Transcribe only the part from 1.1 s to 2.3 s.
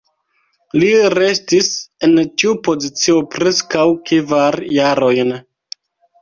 restis en